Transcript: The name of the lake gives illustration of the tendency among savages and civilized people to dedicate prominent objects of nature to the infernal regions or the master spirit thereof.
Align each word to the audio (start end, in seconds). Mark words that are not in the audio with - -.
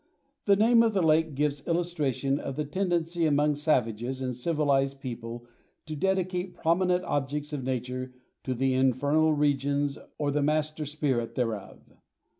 The 0.45 0.55
name 0.55 0.81
of 0.81 0.93
the 0.95 1.03
lake 1.03 1.35
gives 1.35 1.63
illustration 1.67 2.39
of 2.39 2.55
the 2.55 2.65
tendency 2.65 3.27
among 3.27 3.53
savages 3.53 4.19
and 4.19 4.35
civilized 4.35 4.99
people 4.99 5.45
to 5.85 5.95
dedicate 5.95 6.55
prominent 6.55 7.03
objects 7.03 7.53
of 7.53 7.63
nature 7.63 8.11
to 8.45 8.55
the 8.55 8.73
infernal 8.73 9.31
regions 9.31 9.99
or 10.17 10.31
the 10.31 10.41
master 10.41 10.87
spirit 10.87 11.35
thereof. 11.35 11.81